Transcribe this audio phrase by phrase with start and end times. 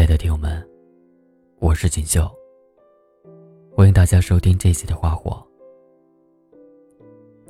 [0.00, 0.66] 亲爱的听友们，
[1.58, 2.26] 我是锦绣。
[3.76, 5.46] 欢迎大家收听这期的《花火》。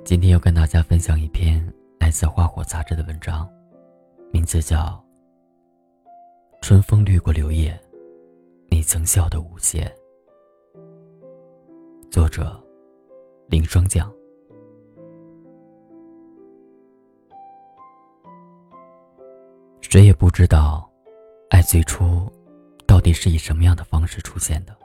[0.04, 1.65] 今天要跟大家分享一篇
[2.01, 3.49] 来自《花火》杂志的文章，
[4.33, 4.76] 名字叫
[6.60, 7.81] 《春风掠过柳叶，
[8.69, 9.85] 你曾笑得无邪》。
[12.10, 12.60] 作者：
[13.46, 14.12] 林霜降。
[19.83, 20.91] 谁也不知道，
[21.51, 22.29] 爱最初
[23.01, 24.77] 到底是以什么样的方式出现的。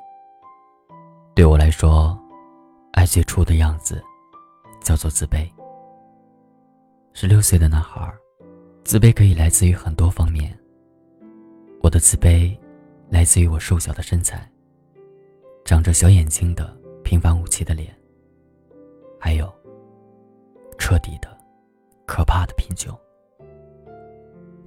[1.35, 2.17] 对我来说，
[2.93, 4.01] 爱最初的样子
[4.81, 5.45] 叫做自卑。
[7.11, 8.09] 十六岁的男孩，
[8.85, 10.57] 自卑可以来自于很多方面。
[11.81, 12.57] 我的自卑
[13.09, 14.49] 来自于我瘦小的身材，
[15.65, 17.93] 长着小眼睛的平凡无奇的脸，
[19.19, 19.53] 还有
[20.77, 21.37] 彻底的、
[22.05, 22.97] 可怕的贫穷。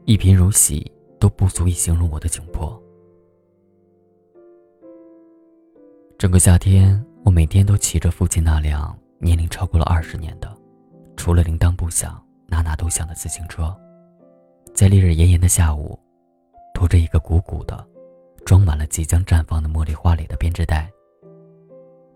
[0.05, 2.79] 一贫如洗都不足以形容我的窘迫。
[6.19, 10.53] 整个夏天，我每天都骑着父亲那辆年龄超过了二十年的、
[11.17, 13.73] 除了铃铛不响、哪哪都响的自行车，
[14.75, 15.97] 在烈日炎炎的下午，
[16.75, 17.87] 拖着一个鼓鼓的、
[18.45, 20.91] 装满了即将绽放的茉莉花蕾的编织袋，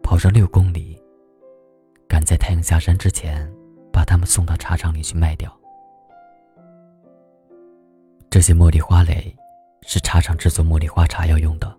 [0.03, 1.01] 跑上六公里，
[2.09, 3.49] 赶在太阳下山之前，
[3.93, 5.57] 把它们送到茶厂里去卖掉。
[8.29, 9.33] 这些茉莉花蕾
[9.83, 11.79] 是茶厂制作茉莉花茶要用的。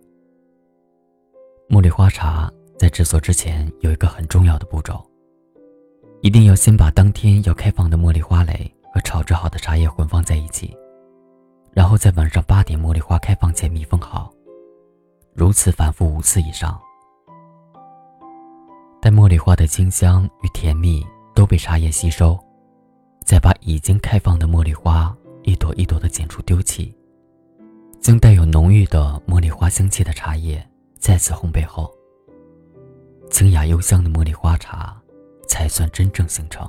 [1.74, 5.04] 茉莉花茶在制作之前有一个很重要的步骤，
[6.22, 10.78] 一定要先把当天要开放的茉莉花蕾和炒制好的茶叶混放在一起，
[11.72, 14.32] 然后在晚上八点茉莉花开放前密封好，
[15.34, 16.80] 如此反复五次以上。
[19.02, 22.38] 待茉莉花的清香与甜蜜都被茶叶吸收，
[23.26, 25.12] 再把已经开放的茉莉花。
[25.42, 26.96] 一朵一朵的剪出丢弃，
[28.00, 30.64] 将带有浓郁的茉莉花香气的茶叶
[31.04, 31.94] 再次烘焙后，
[33.30, 34.98] 清雅幽香的茉莉花茶
[35.50, 36.66] 才算真正形成。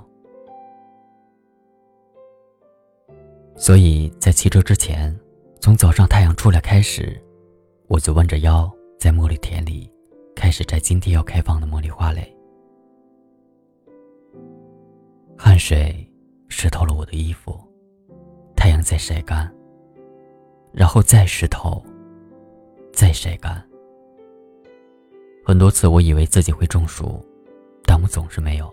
[3.55, 5.17] 所以在骑车之前，
[5.61, 7.17] 从早上太阳出来开始，
[7.87, 9.89] 我就弯着腰在茉莉田里
[10.35, 12.37] 开始摘今天要开放的茉莉花蕾。
[15.39, 16.13] 汗水
[16.49, 17.57] 湿透了我的衣服。
[18.57, 19.49] 太阳在晒干，
[20.73, 21.81] 然后再湿透，
[22.93, 23.65] 再晒干。
[25.47, 27.23] 很多次，我以为自己会中暑，
[27.85, 28.73] 但我总是没有。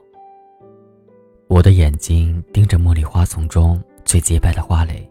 [1.48, 5.06] 我的眼睛盯着茉莉花丛中最洁白的花蕾，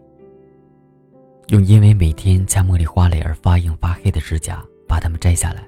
[1.49, 5.63] 用因为每天掐茉莉花蕾而发硬发黑的指甲把它们摘下来，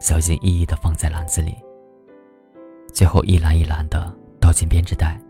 [0.00, 1.54] 小心翼翼地放在篮子里，
[2.92, 5.20] 最后一篮一篮地倒进编织袋，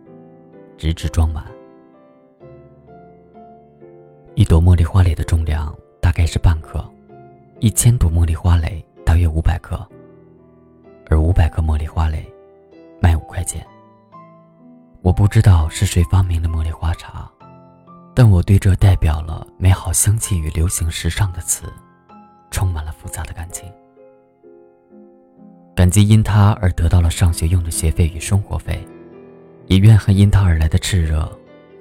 [0.79, 1.45] 直至装满。
[4.35, 6.83] 一朵茉莉花蕾的重量大概是半克，
[7.61, 8.83] 一千朵茉莉花蕾
[9.17, 9.79] 大约五百克，
[11.09, 12.31] 而五百克茉莉花蕾
[13.01, 13.67] 卖五块钱。
[15.01, 17.27] 我不知道是谁发明的茉莉花茶，
[18.15, 21.73] 但我对这代表了美好香气与流行时尚的词，
[22.51, 23.73] 充满了复杂的感情。
[25.75, 28.87] 感激因它而得到了上学用的学费与生活费，
[29.65, 31.27] 也怨恨因它而来的炽热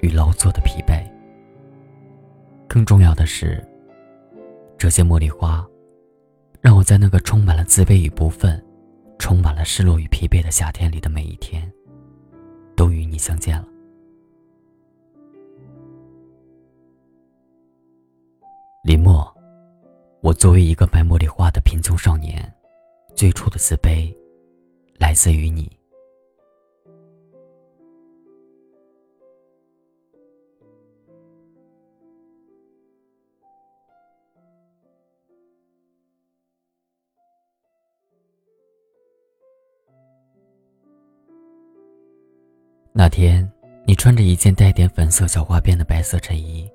[0.00, 1.06] 与劳作的疲惫。
[2.66, 3.62] 更重要的是，
[4.78, 5.62] 这些茉莉花，
[6.66, 8.60] 让我在那个充满了自卑与不忿、
[9.20, 11.72] 充满了失落与疲惫的夏天里的每一天，
[12.74, 13.68] 都与你相见了。
[18.82, 19.32] 林默，
[20.20, 22.52] 我作为一个白茉莉花的贫穷少年，
[23.14, 24.12] 最初的自卑，
[24.98, 25.75] 来自于你。
[42.98, 43.46] 那天，
[43.84, 46.66] 你穿着一件带点粉色小花边的白色衬衣，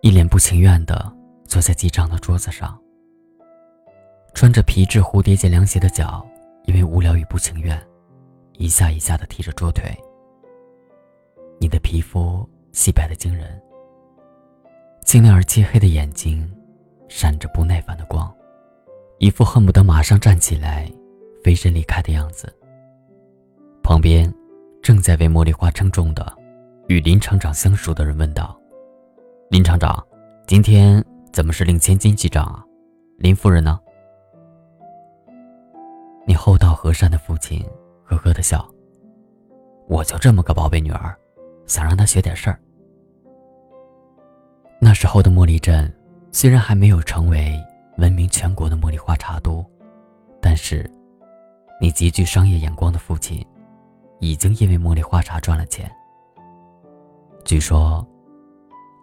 [0.00, 2.76] 一脸不情愿地坐在机长的桌子上。
[4.34, 6.26] 穿着皮质蝴蝶结凉鞋的脚，
[6.64, 7.80] 因为无聊与不情愿，
[8.54, 9.96] 一下一下地踢着桌腿。
[11.60, 13.62] 你的皮肤细白的惊人，
[15.04, 16.52] 晶亮而漆黑的眼睛，
[17.08, 18.28] 闪着不耐烦的光，
[19.20, 20.90] 一副恨不得马上站起来，
[21.44, 22.52] 飞身离开的样子。
[23.84, 24.28] 旁边。
[24.82, 26.32] 正在为茉莉花称重的，
[26.88, 28.58] 与林厂长相熟的人问道
[29.50, 30.02] ：“林厂长，
[30.46, 32.64] 今天怎么是令千金记账啊？
[33.18, 33.78] 林夫人呢？”
[36.26, 37.64] 你厚道和善的父亲
[38.04, 38.66] 呵呵的笑
[39.86, 41.14] ：“我就这么个宝贝女儿，
[41.66, 42.58] 想让她学点事儿。”
[44.80, 45.94] 那时候的茉莉镇
[46.32, 47.62] 虽然还没有成为
[47.98, 49.62] 闻名全国的茉莉花茶都，
[50.40, 50.90] 但是，
[51.78, 53.44] 你极具商业眼光的父亲，
[54.20, 55.90] 已经因为茉莉花茶赚了钱。
[57.44, 58.06] 据说，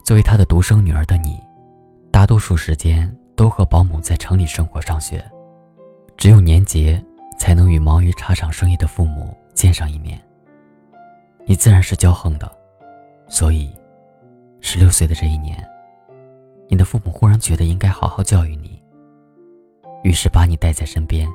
[0.06, 1.40] 作为他的独生女儿的你，
[2.12, 5.24] 大多数时间都和保姆在城里生活上学，
[6.16, 7.04] 只有年节
[7.38, 10.22] 才能与忙于茶厂生意的父母见上一面。
[11.46, 12.52] 你自然是骄横的，
[13.28, 13.74] 所以，
[14.62, 15.58] 十六岁的这一年，
[16.70, 18.82] 你的父母忽然觉得应该好好教育你，
[20.04, 21.28] 于是把你带在身边，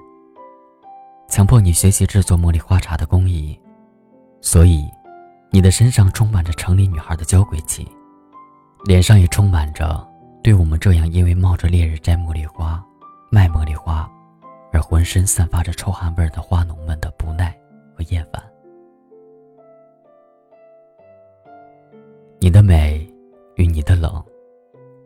[1.28, 3.58] 强迫你学习制作茉莉花茶的工艺，
[4.44, 4.90] 所以，
[5.50, 7.86] 你的身上充满着城里女孩的娇贵气，
[8.84, 10.04] 脸上也充满着
[10.42, 12.84] 对我们这样因为冒着烈日摘茉莉花、
[13.30, 14.10] 卖茉莉花，
[14.72, 17.56] 而浑身散发着臭汗味的花农们的不耐
[17.96, 18.42] 和厌烦。
[22.40, 23.08] 你的美
[23.54, 24.22] 与你的冷，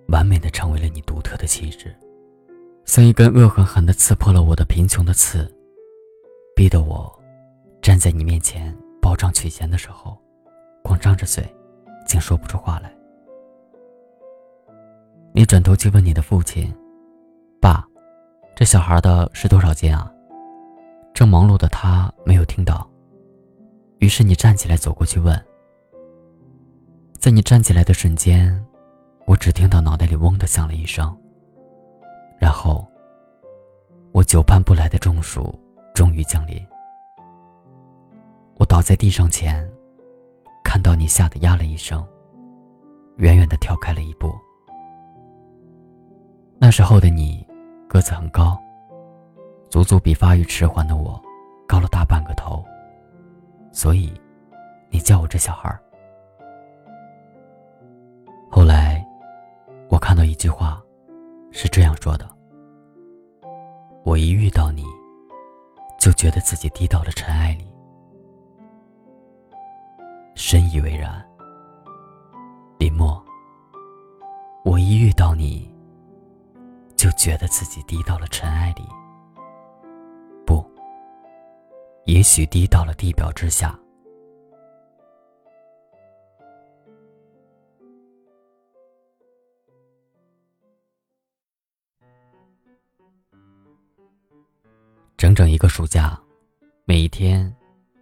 [0.09, 1.95] 完美的成为了你独特的气质，
[2.87, 5.47] 像一根恶狠狠的刺破了我的贫穷的刺，
[6.55, 7.15] 逼得我
[7.83, 8.75] 站在你面前
[9.07, 10.19] 报账取钱的时候，
[10.83, 11.49] 光张着嘴，
[12.09, 12.93] 竟说不出话来。
[15.33, 16.75] 你转头去问你的父亲
[17.63, 17.87] ：“爸，
[18.57, 20.13] 这小孩的是多少斤啊？”
[21.15, 22.85] 正忙碌的他没有听到，
[23.99, 25.41] 于是你站起来走过去问。
[27.21, 28.61] 在你站起来的瞬间，
[29.25, 31.17] 我只听到脑袋里嗡的响了一声。
[32.41, 32.85] 然后，
[34.11, 35.57] 我久盼不来的中暑
[35.95, 36.61] 终于降临。
[38.59, 39.71] 我倒在地上前，
[40.65, 42.07] 看到你吓得呀了一声，
[43.17, 44.35] 远远的跳开了一步。
[46.59, 47.47] 那时候的你，
[47.87, 48.59] 个子很高，
[49.69, 51.23] 足足比发育迟缓的我
[51.69, 52.65] 高了大半个头，
[53.73, 54.11] 所以，
[54.89, 55.79] 你叫我这小孩儿。
[58.51, 59.07] 后来，
[59.91, 60.83] 我看到一句话，
[61.53, 62.27] 是这样说的
[64.03, 64.83] ：“我一遇到你，
[66.01, 67.71] 就觉得自己低到了尘埃里。”
[70.37, 71.27] 深以为然。
[72.79, 73.25] 林默，
[74.67, 75.75] 我一遇到你，
[76.95, 78.85] 就觉得自己低到了尘埃里。
[80.47, 80.63] 不，
[82.05, 83.77] 也许低到了地表之下。
[95.17, 96.21] 整整一个暑假，
[96.85, 97.57] 每一天，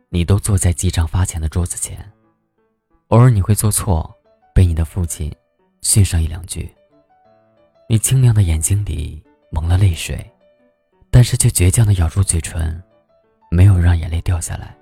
[0.08, 2.12] 你都坐在记账发钱的桌子前。
[3.14, 4.12] 偶尔你会做错，
[4.52, 5.32] 被你的父亲
[5.82, 6.68] 训上一两句。
[7.88, 10.28] 你清亮的眼睛里蒙了泪水，
[11.12, 12.82] 但是却倔强的咬住嘴唇，
[13.52, 14.76] 没有让眼泪掉下来。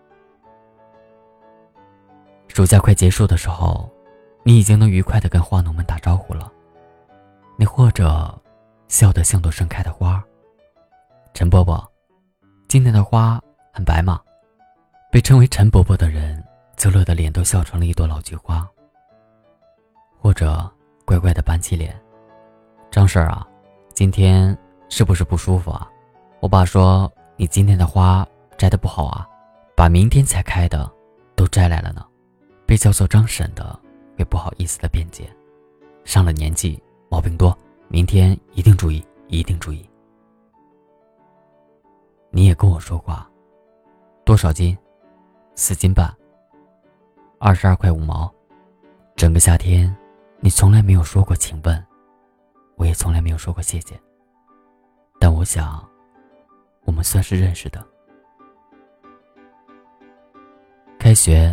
[2.49, 3.87] 暑假快结束的时候，
[4.45, 6.51] 你已经能愉快的跟花农们打招呼了。
[7.59, 8.35] 你或者
[8.89, 10.25] 笑得像朵盛开的花，
[11.35, 11.87] 陈伯伯。
[12.67, 13.39] 今天的花
[13.75, 14.23] 很白吗？
[15.11, 16.43] 被称为陈伯伯的人，
[16.77, 18.69] 则乐的脸都笑成了一朵老菊花。
[20.19, 20.71] 或者
[21.05, 22.01] 乖乖的板起脸，
[22.91, 23.47] 张婶儿啊，
[23.93, 24.57] 今天
[24.89, 25.91] 是不是不舒服啊？
[26.39, 28.25] 我爸说你今天的花
[28.57, 29.29] 摘的不好啊，
[29.77, 30.89] 把明天才开的
[31.35, 32.07] 都摘来了呢。
[32.65, 33.79] 被叫做张婶的
[34.17, 35.29] 会不好意思的辩解，
[36.05, 37.57] 上了年纪毛病多，
[37.89, 39.85] 明天一定注意，一定注意。
[42.31, 43.15] 你也跟我说过，
[44.25, 44.79] 多少斤？
[45.57, 46.11] 四斤半。
[47.45, 48.33] 二十二块五毛。
[49.17, 49.93] 整个夏天，
[50.39, 51.85] 你从来没有说过请问，
[52.77, 54.01] 我也从来没有说过谢谢。
[55.19, 55.85] 但我想，
[56.85, 57.85] 我们算是认识的。
[61.01, 61.53] 开学，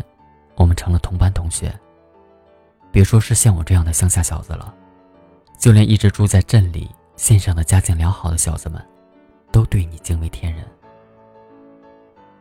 [0.58, 1.74] 我们成了同班同学。
[2.92, 4.72] 别说是像我这样的乡下小子了，
[5.58, 8.80] 就连一直住在镇里县上的家境良好的小子们。
[9.52, 10.64] 都对你惊为天人。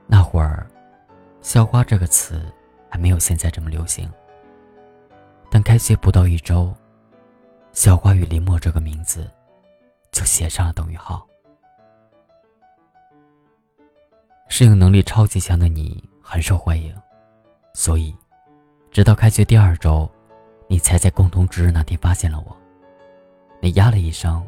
[0.07, 0.71] 那会儿
[1.41, 2.45] ，“校花”这个词
[2.89, 4.11] 还没有现在这么流行。
[5.51, 6.75] 但开学不到一周
[7.73, 9.31] ，“校花”与林默这个名字
[10.13, 11.27] 就写上了等于号。
[14.49, 16.95] 适应能力超级强的你很受欢迎，
[17.75, 18.15] 所以，
[18.91, 20.11] 直到开学第二周，
[20.67, 22.57] 你才在共同值日那天发现了我。
[23.61, 24.47] 你呀了一声，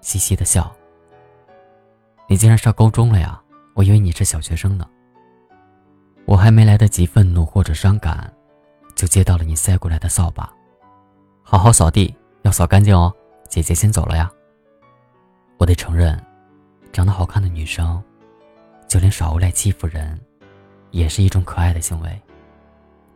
[0.00, 0.74] 嘻嘻的笑。
[2.28, 3.40] 你竟然上高中了呀！
[3.74, 4.88] 我以为你是小学生呢。
[6.24, 8.32] 我还没来得及愤怒或者伤感，
[8.94, 10.50] 就接到了你塞过来的扫把。
[11.42, 13.12] 好好扫地，要扫干净哦。
[13.48, 14.30] 姐姐先走了呀。
[15.58, 16.18] 我得承认，
[16.92, 18.02] 长得好看的女生，
[18.88, 20.18] 就连耍无赖欺负人，
[20.90, 22.22] 也是一种可爱的行为。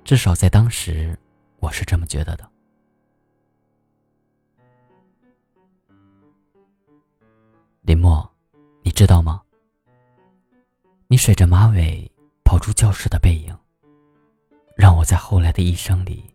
[0.05, 1.19] 至少在当时，
[1.59, 2.47] 我是这么觉得的。
[7.81, 8.29] 林默，
[8.83, 9.41] 你知道吗？
[11.09, 12.11] 你甩着马尾
[12.47, 13.53] 跑出教室的背影，
[14.77, 16.33] 让我在后来的一生里，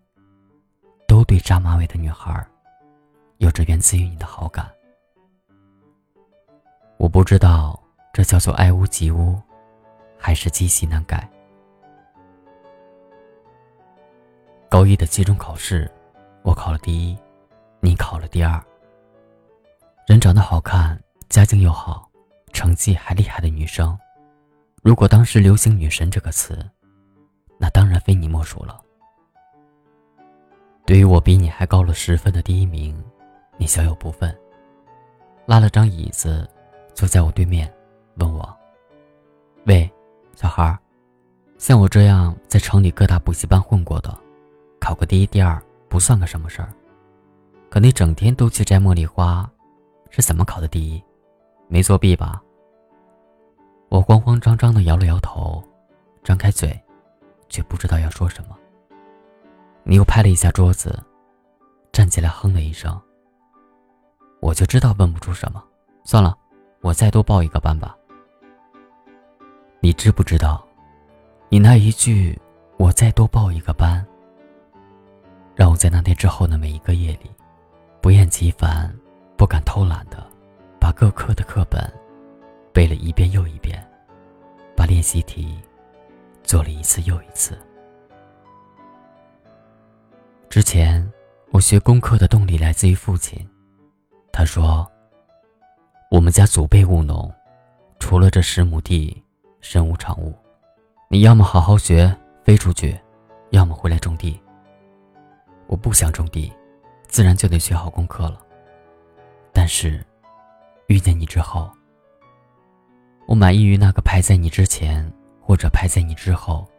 [1.08, 2.46] 都对扎马尾的女孩，
[3.38, 4.70] 有着源自于你的好感。
[6.98, 9.42] 我不知道这叫做爱屋及乌，
[10.20, 11.28] 还是积习难改。
[14.70, 15.90] 高一的期中考试，
[16.44, 17.18] 我考了第一，
[17.80, 18.62] 你考了第二。
[20.08, 22.12] 人长得好看，家境又好，
[22.52, 23.98] 成绩还厉害的女生。
[24.82, 26.58] 如果当时流行“女神”这个词，
[27.60, 28.82] 那当然非你莫属了。
[30.88, 33.00] 对于我比你还高了十分的第一名，
[33.58, 34.36] 你小有不忿，
[35.46, 36.50] 拉了张椅子
[36.96, 37.72] 坐在我对面，
[38.16, 38.58] 问我
[39.68, 39.88] ：“喂，
[40.36, 40.76] 小孩
[41.60, 44.18] 像我这样在城里各大补习班混过的，
[44.80, 46.74] 考个第一、第二不算个什么事儿。
[47.70, 49.48] 可你整天都去摘茉莉花，
[50.10, 51.02] 是怎么考的第一？
[51.68, 52.42] 没作弊吧？”
[53.92, 55.62] 我慌慌张张的摇了摇头，
[56.24, 56.82] 张开嘴，
[57.50, 58.56] 却不知道要说什么。
[59.84, 60.98] 你又拍了一下桌子，
[61.92, 62.98] 站起来哼了一声。
[64.40, 65.62] 我就知道问不出什么，
[66.06, 66.38] 算了，
[66.80, 67.94] 我再多报一个班吧。
[69.82, 70.66] 你知不知道，
[71.50, 72.40] 你那一句
[72.80, 74.08] “我再多报一个班”，
[75.54, 77.30] 让我在那天之后的每一个夜里，
[78.00, 78.90] 不厌其烦、
[79.36, 80.26] 不敢偷懒的，
[80.80, 82.01] 把各科的课本。
[82.74, 83.86] 背了一遍又一遍，
[84.76, 85.60] 把练习题
[86.44, 87.58] 做了一次又一次。
[90.50, 91.10] 之前
[91.52, 93.48] 我学功课的动力来自于父亲，
[94.32, 94.90] 他说
[96.10, 97.34] ：“我们家祖辈务农，
[98.00, 99.22] 除了这十亩地，
[99.60, 100.34] 身无长物。
[101.10, 102.14] 你要么好好学，
[102.44, 102.98] 飞出去；
[103.50, 104.40] 要么回来种地。”
[105.68, 106.52] 我不想种地，
[107.08, 108.42] 自然就得学好功课了。
[109.54, 110.06] 但是
[110.88, 111.70] 遇见你之后。
[113.28, 115.10] 我满意于那个排在你之前，
[115.40, 116.70] 或者排在你之后，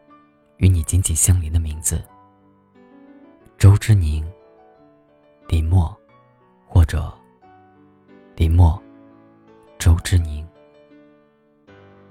[0.59, 2.05] 与你紧紧相邻的名字——
[3.57, 4.23] 周之宁、
[5.49, 5.99] 林默，
[6.67, 7.11] 或者
[8.37, 8.81] 林默、
[9.79, 10.47] 周之宁。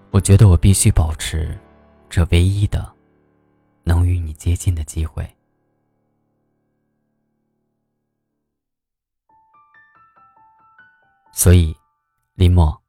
[0.10, 1.56] 我觉得我必须保持
[2.10, 2.92] 这唯一的
[3.84, 5.24] 能与你接近的机会。
[11.32, 11.76] 所以，
[12.34, 12.81] 林默。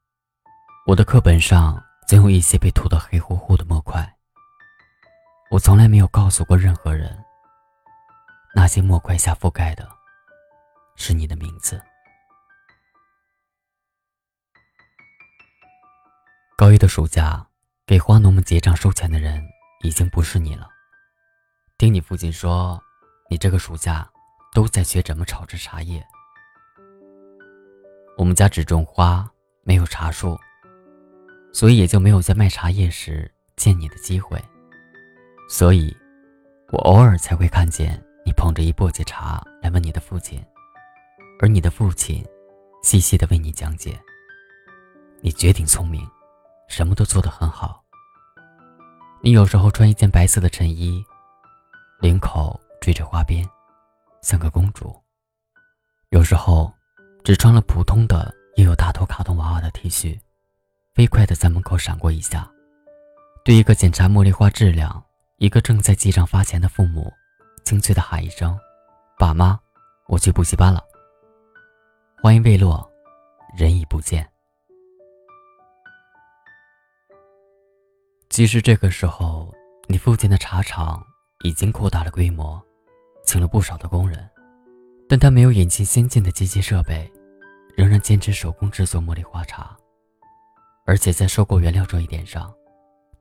[0.85, 4.17] 我的课本上总有一些被涂得黑乎乎的墨块。
[5.49, 7.25] 我从来没有告诉过任何人，
[8.53, 9.89] 那些墨块下覆盖的，
[10.97, 11.81] 是你的名字。
[16.57, 17.47] 高一的暑假，
[17.87, 19.41] 给花农们结账收钱的人
[19.85, 20.69] 已经不是你了。
[21.79, 22.83] 听你父亲说，
[23.31, 24.11] 你这个暑假
[24.53, 26.05] 都在学怎么炒制茶叶。
[28.19, 29.31] 我们家只种花，
[29.62, 30.37] 没有茶树。
[31.53, 34.43] 所以也就没有在卖茶叶时见你的机会，
[35.49, 35.95] 所以，
[36.73, 40.43] 我偶尔才会看见你捧着一簸箕茶来问你的父亲，
[41.41, 42.25] 而你的父亲，
[42.83, 43.99] 细细的为你讲解。
[45.21, 46.09] 你绝顶聪明，
[46.69, 47.85] 什么都做得很好。
[49.23, 51.05] 你有时候穿一件白色的衬衣，
[52.01, 53.49] 领口缀着花边，
[54.23, 54.89] 像个公主；
[56.09, 56.73] 有时候，
[57.23, 60.19] 只穿了普通的又有大头卡通娃娃的 T 恤。
[60.95, 62.51] 飞快地在门口闪过一下，
[63.45, 65.03] 对一个检查茉莉花质量、
[65.39, 67.11] 一个正在记账发钱的父母，
[67.65, 68.59] 清脆地喊一声
[69.19, 69.59] ：“爸妈，
[70.07, 70.85] 我去补习班了。”
[72.23, 72.87] 话音未落，
[73.57, 74.29] 人已不见。
[78.29, 79.51] 其实这个时候，
[79.89, 81.03] 你父亲的茶厂
[81.43, 82.63] 已经扩大了规模，
[83.25, 84.29] 请了不少的工人，
[85.09, 87.11] 但他没有引进先进的机器设备，
[87.75, 89.75] 仍然坚持手工制作茉莉花茶。
[90.85, 92.53] 而且在收购原料这一点上，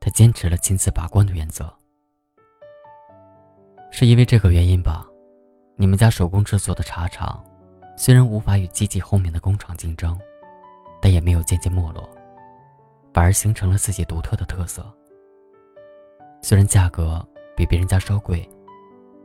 [0.00, 1.72] 他坚持了亲自把关的原则。
[3.90, 5.06] 是因为这个原因吧？
[5.76, 7.42] 你们家手工制作的茶厂，
[7.96, 10.18] 虽然无法与机器后面的工厂竞争，
[11.00, 12.08] 但也没有渐渐没落，
[13.14, 14.84] 反而形成了自己独特的特色。
[16.42, 17.24] 虽然价格
[17.56, 18.48] 比别人家稍贵，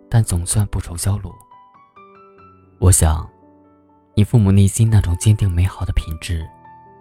[0.10, 1.34] 但总算不愁销路。
[2.80, 3.28] 我想，
[4.16, 6.48] 你父母内心那种坚定美好的品质。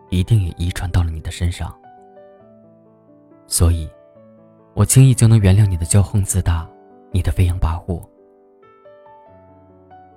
[0.08, 1.74] 一定也遗传到了你的身上，
[3.46, 3.90] 所以，
[4.74, 6.68] 我轻易就能原谅你的骄横自大，
[7.10, 8.02] 你的飞扬跋扈。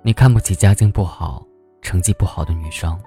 [0.02, 1.44] 你看不起家境不好、
[1.82, 2.98] 成绩不好的女生，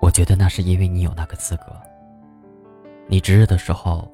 [0.00, 1.64] 我觉得那是因为你有那个资格。
[3.06, 4.10] 你值日的时候，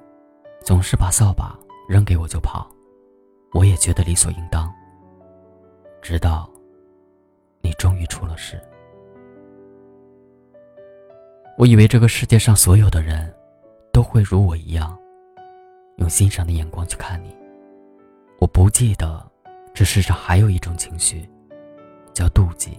[0.62, 1.58] 总是把扫把
[1.88, 2.70] 扔给我就跑，
[3.52, 4.72] 我也觉得理所应当。
[6.02, 6.48] 直到，
[7.62, 8.60] 你终于出了事。
[11.56, 13.32] 我以为这个世界上所有的人，
[13.92, 14.98] 都会如我一样，
[15.98, 17.34] 用欣赏的眼光去看你。
[18.40, 19.24] 我不记得，
[19.72, 21.28] 这世上还有一种情绪，
[22.12, 22.76] 叫妒忌。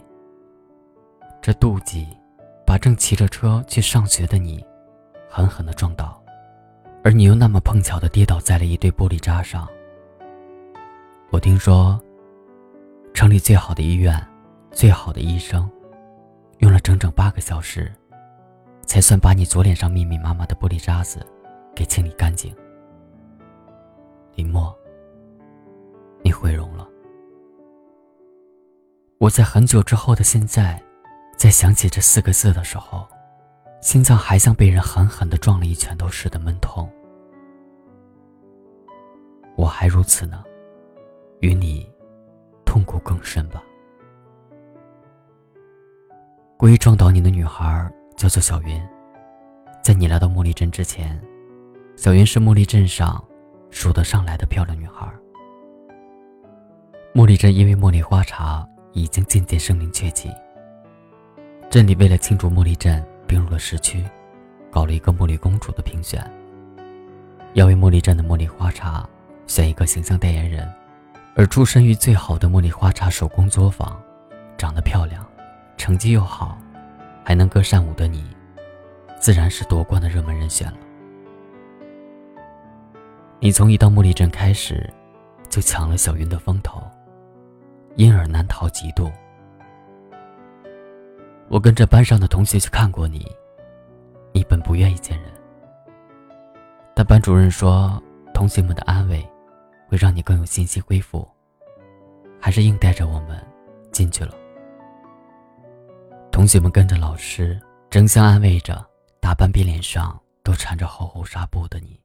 [1.42, 2.06] 这妒忌，
[2.66, 4.64] 把正骑着车去上学的你，
[5.30, 6.22] 狠狠地撞倒，
[7.02, 9.66] 而你又那么碰巧地跌倒在了一堆玻璃渣上。
[11.30, 11.98] 我听说，
[13.14, 14.22] 城里最好的医院，
[14.72, 15.70] 最好的医生，
[16.58, 17.90] 用了整整八个小时，
[18.86, 21.26] 才算把你左脸上密密麻麻的玻璃渣子
[21.76, 22.56] 给清理干净。
[24.36, 24.74] 林默，
[26.24, 26.88] 你毁容了。
[29.18, 30.82] 我在很久之后的现在，
[31.38, 33.08] 在想起这四个字的时候，
[33.82, 36.90] 心脏还像被人狠狠的撞了一拳头似的闷痛。
[39.56, 40.44] 我还如此呢。
[41.42, 41.88] 与你
[42.66, 43.62] 痛苦更深吧。
[46.58, 48.82] 故意撞倒你的女孩叫做小云，
[49.84, 51.22] 在你来到茉莉镇之前，
[51.98, 53.22] 小云是茉莉镇上
[53.70, 55.06] 数得上来的漂亮女孩。
[57.14, 60.32] 茉莉镇因为茉莉花茶已经渐渐声名鹊起，
[61.70, 64.04] 镇里为了庆祝茉莉镇并入了市区，
[64.72, 66.26] 搞了一个茉莉公主的评选，
[67.54, 69.08] 要为茉莉镇的茉莉花茶
[69.46, 70.72] 选一个形象代言人。
[71.38, 74.02] 而出身于最好的茉莉花茶手工作坊，
[74.58, 75.26] 长得漂亮，
[75.76, 76.58] 成绩又好，
[77.26, 78.24] 还能歌善舞的你，
[79.20, 80.78] 自然是夺冠的热门人选了。
[83.40, 84.88] 你从一到茉莉镇开始，
[85.50, 86.82] 就抢了小云的风头，
[87.96, 89.12] 因而难逃嫉妒。
[91.50, 93.26] 我跟着班上的同学去看过你，
[94.32, 95.32] 你本不愿意见人，
[96.94, 98.02] 但班主任说
[98.34, 99.28] 同学们的安慰。
[99.88, 101.26] 会让你更有信心恢复，
[102.42, 103.40] 还是硬带着我们
[103.92, 104.34] 进去了。
[106.46, 108.88] 同学们跟着老师争相安慰着，
[109.20, 112.00] 大半边脸上都缠着厚厚纱布的你。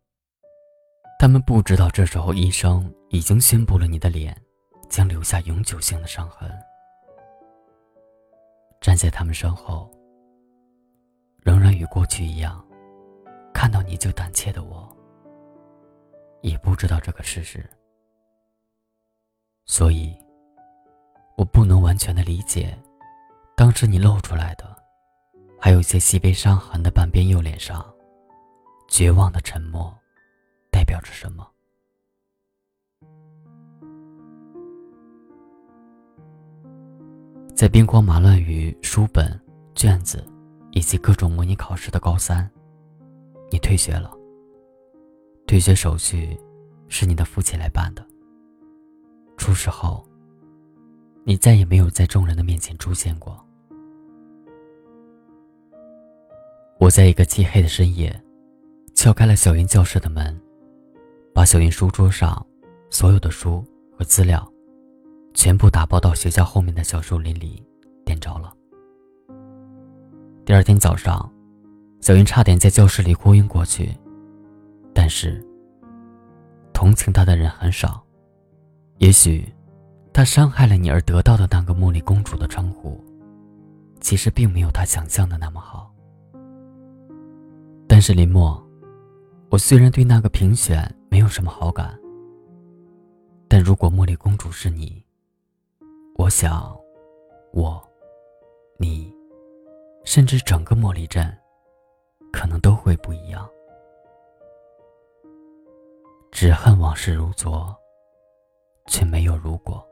[1.18, 4.34] 他们不知道，这时候医生已经宣布了你的脸
[4.88, 6.50] 将留下永久性的伤痕。
[8.80, 9.90] 站在他们身后，
[11.42, 12.66] 仍然与过去一样，
[13.52, 14.88] 看到你就胆怯的我。
[16.40, 17.68] 也不知道这个事实，
[19.66, 20.16] 所以
[21.36, 22.74] 我不能完全的理解，
[23.60, 24.74] 当时你露出来的，
[25.60, 27.84] 还有些细微伤痕的半边右脸上，
[28.88, 29.94] 绝望的沉默，
[30.70, 31.46] 代表着什么？
[37.54, 39.38] 在兵荒马乱于书本、
[39.74, 40.26] 卷子
[40.70, 42.50] 以及各种模拟考试的高三，
[43.50, 44.10] 你退学了。
[45.46, 46.34] 退学手续
[46.88, 48.02] 是你的父亲来办的。
[49.36, 50.02] 出事后，
[51.24, 53.38] 你再也没有在众人的面前出现过。
[56.80, 58.10] 我在一个漆黑的深夜，
[58.94, 60.34] 敲开了小云教室的门，
[61.34, 62.44] 把小云书桌上
[62.88, 63.62] 所有的书
[63.98, 64.50] 和资料，
[65.34, 67.62] 全部打包到学校后面的小树林里，
[68.02, 68.50] 点着了。
[70.46, 71.30] 第二天早上，
[72.00, 73.94] 小云差点在教室里哭晕过去。
[74.94, 75.46] 但是，
[76.72, 78.02] 同情他的人很少。
[78.96, 79.46] 也许，
[80.14, 82.98] 他伤害了你而得到的那个茉莉公主的称呼，
[84.00, 85.89] 其实并没有他想象的那么好。
[87.92, 88.57] 但是林默，
[89.50, 91.98] 我虽然对那个评选没有什么好感，
[93.48, 95.05] 但如果茉莉公主是你，
[96.14, 96.72] 我想，
[97.53, 97.83] 我，
[98.79, 99.12] 你，
[100.05, 101.37] 甚至整个茉莉镇，
[102.33, 103.50] 可能都会不一样。
[106.31, 107.76] 只恨往事如昨，
[108.87, 109.85] 却没有如果。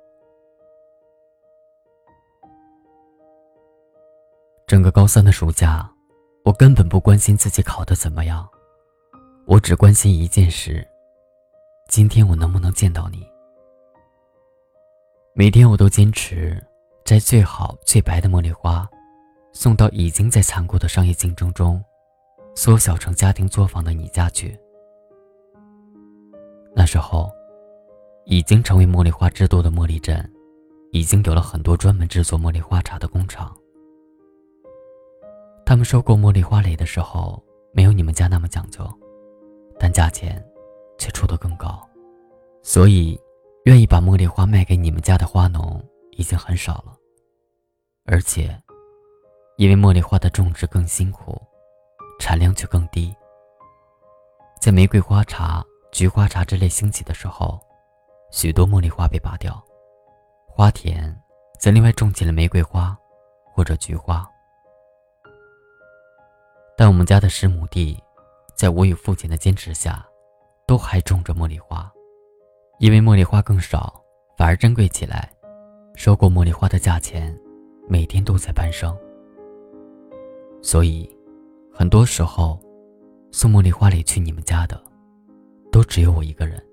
[4.69, 5.93] 整个高三的暑假，
[6.49, 8.49] 我根本不关心自己考得怎么样，
[9.45, 10.83] 我只关心一件事：
[11.89, 13.23] 今天我能不能见到你？
[15.35, 16.59] 每天我都坚持
[17.05, 18.89] 摘最好最白的茉莉花，
[19.53, 21.85] 送到已经在残酷的商业竞争中
[22.55, 24.59] 缩小成家庭作坊的你家去。
[26.75, 27.31] 那时候，
[28.25, 30.27] 已经成为茉莉花之都的茉莉镇，
[30.93, 33.55] 已经有了很多专门制作茉莉花茶的工厂。
[35.68, 38.90] 他们收购茉莉花蕾的时候，没有你们家那么讲究，
[39.78, 40.42] 但价钱
[40.96, 41.87] 却出得更高，
[42.62, 43.20] 所以
[43.66, 45.78] 愿意把茉莉花卖给你们家的花农
[46.12, 46.96] 已经很少了。
[48.07, 48.59] 而且，
[49.59, 51.38] 因为茉莉花的种植更辛苦，
[52.18, 53.14] 产量却更低，
[54.62, 55.62] 在玫瑰花茶。
[55.92, 57.61] 菊花茶之类兴起的时候，
[58.31, 59.62] 许多茉莉花被拔掉，
[60.46, 61.14] 花田
[61.61, 62.96] 则另外种起了玫瑰花
[63.52, 64.26] 或者菊花。
[66.81, 67.99] 但我们家的十亩地，
[68.55, 70.07] 在我与父亲的坚持下，
[70.64, 71.93] 都还种着茉莉花。
[72.79, 74.01] 因为茉莉花更少，
[74.37, 75.29] 反而珍贵起来，
[75.97, 77.37] 收购茉莉花的价钱
[77.88, 78.97] 每天都在攀升。
[80.62, 81.11] 所以，
[81.75, 82.61] 很多时候，
[83.33, 84.81] 送茉莉花礼去你们家的，
[85.73, 86.64] 都只有我一个人。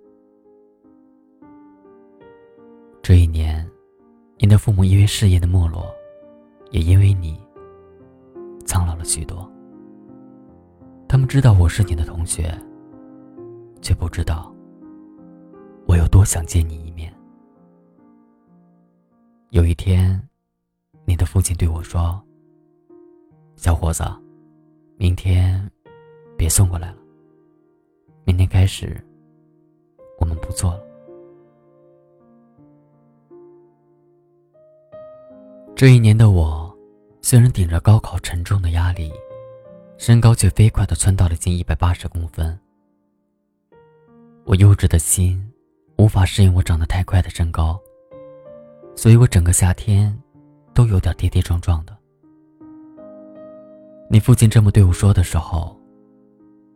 [3.02, 3.68] 这一年，
[4.38, 5.91] 你的父母因为事业的没落，
[6.70, 7.44] 也因为你，
[8.68, 9.52] 苍老了许多。
[11.08, 12.54] 他们知道我是你的同学，
[13.82, 14.54] 却不知道
[15.88, 17.13] 我有多想见你一面。
[19.52, 20.22] 有一天，
[21.06, 22.22] 你的父亲对我说
[23.56, 24.04] ：“小伙子，
[24.98, 25.72] 明天
[26.38, 26.98] 别送过来了。
[28.26, 29.02] 明天开始，
[30.20, 30.82] 我们不做了。”
[35.76, 36.76] 这一年的我，
[37.22, 39.13] 虽然顶着高考沉重的压力，
[39.97, 42.58] 身高却飞快的蹿到了近一百八十公分。
[44.43, 45.41] 我幼稚的心
[45.97, 47.79] 无法适应我长得太快的身高，
[48.95, 50.15] 所以我整个夏天
[50.73, 51.97] 都有点跌跌撞撞的。
[54.10, 55.79] 你父亲这么对我说的时候，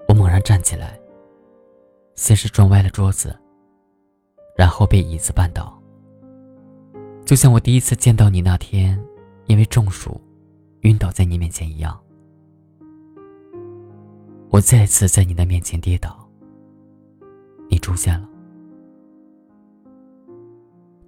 [0.08, 1.00] 我猛然站起来，
[2.16, 3.38] 先是撞歪了桌子，
[4.58, 5.78] 然后被椅子绊倒。
[7.26, 9.00] 就像我第一次见到你那天，
[9.46, 10.20] 因为中暑，
[10.82, 12.00] 晕倒在你面前一样。
[14.52, 16.28] 我再次在你的面前跌倒，
[17.70, 18.28] 你出现了。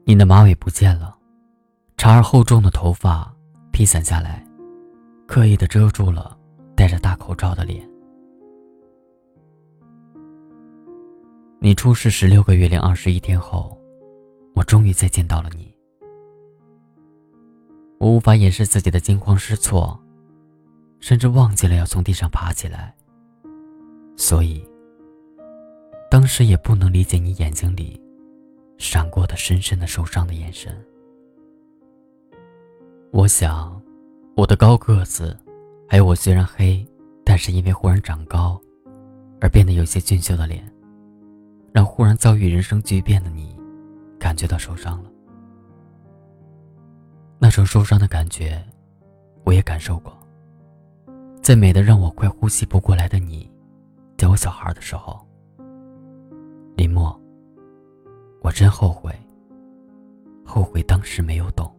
[0.03, 1.17] 你的马尾不见了，
[1.97, 3.33] 长而厚重的头发
[3.71, 4.45] 披散下来，
[5.25, 6.37] 刻意的遮住了
[6.75, 7.89] 戴着大口罩的脸。
[11.59, 13.75] 你出世十六个月零二十一天后，
[14.53, 15.75] 我终于再见到了你。
[17.97, 19.99] 我无法掩饰自己的惊慌失措，
[20.99, 22.95] 甚至忘记了要从地上爬起来。
[24.21, 24.63] 所以，
[26.07, 27.99] 当时也不能理解你眼睛里
[28.77, 30.71] 闪过的深深的受伤的眼神。
[33.11, 33.81] 我想，
[34.35, 35.35] 我的高个子，
[35.89, 36.87] 还有我虽然黑，
[37.25, 38.61] 但是因为忽然长高，
[39.41, 40.71] 而变得有些俊秀的脸，
[41.73, 43.57] 让忽然遭遇人生巨变的你，
[44.19, 45.11] 感觉到受伤了。
[47.39, 48.63] 那种受伤的感觉，
[49.45, 50.15] 我也感受过。
[51.41, 53.49] 在美的让我快呼吸不过来的你，
[54.21, 55.19] 叫我小孩的时候，
[56.75, 57.19] 林默，
[58.43, 59.11] 我真后悔，
[60.45, 61.75] 后悔当时没有懂。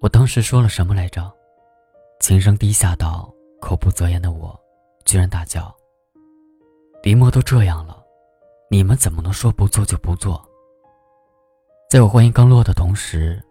[0.00, 1.28] 我当时说了什么来着？
[2.20, 4.56] 琴声低下到口不择言的我，
[5.04, 5.74] 居然大叫
[7.02, 8.00] ：“林默都这样了，
[8.70, 10.40] 你们怎么能说不做就不做？”
[11.90, 13.44] 在我话音刚落的同时，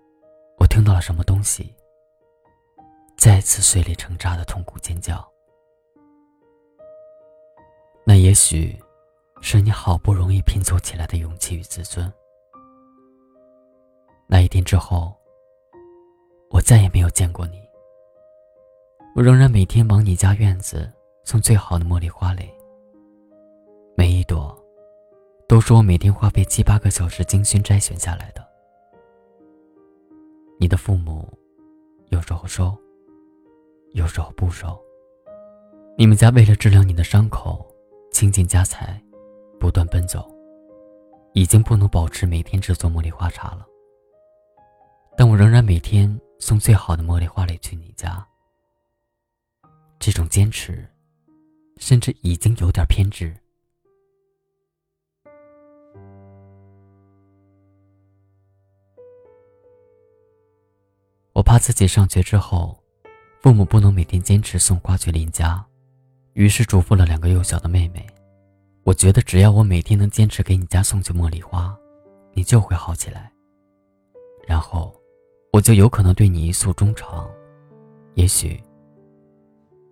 [0.57, 1.75] 我听到了什么东西，
[3.17, 5.21] 再次碎裂成渣的痛苦尖叫。
[8.05, 8.77] 那也许
[9.41, 12.11] 是你好不容易拼凑起来的勇气与自尊。
[14.27, 15.15] 那一天之后，
[16.49, 17.61] 我再也没有见过你。
[19.15, 20.91] 我仍然每天往你家院子
[21.23, 22.51] 送最好的茉莉花蕾，
[23.95, 24.57] 每一朵。
[25.45, 28.43] 都是我每天花费七八个小时精心摘选下来的。
[30.57, 31.27] 你的父母
[32.09, 32.75] 有时候收，
[33.91, 34.75] 有时候不收。
[35.95, 37.63] 你们家为了治疗你的伤口，
[38.13, 39.01] 倾尽家财，
[39.59, 40.31] 不断奔走，
[41.33, 43.65] 已经不能保持每天制作茉莉花茶了。
[45.17, 48.25] 但我仍然每天送最好的茉莉花蕾去你家。
[49.97, 50.87] 这种坚持，
[51.77, 53.35] 甚至已经有点偏执。
[61.33, 62.77] 我怕自己上学之后，
[63.41, 65.65] 父母不能每天坚持送花去邻家，
[66.33, 68.05] 于是嘱咐了两个幼小的妹妹。
[68.83, 71.73] 我觉得只要我每天能坚持给你家送去茉莉花，
[72.33, 73.31] 你就会好起来。
[74.45, 74.93] 然后，
[75.53, 77.29] 我就有可能对你一诉衷肠，
[78.15, 78.61] 也许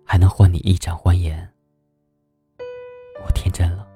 [0.04, 1.48] 还能换你一展欢颜。
[3.24, 3.86] 我天真了，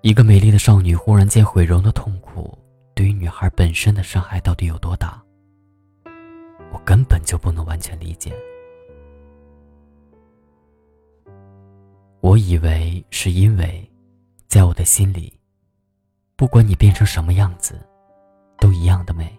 [0.00, 2.56] 一个美丽的少女忽然间毁容的痛苦。
[2.94, 5.22] 对于女孩本身的伤害到底有多大，
[6.72, 8.32] 我根本就不能完全理解。
[12.20, 13.90] 我以为是因为，
[14.48, 15.38] 在我的心里，
[16.34, 17.80] 不管你变成什么样子，
[18.58, 19.38] 都一样的美。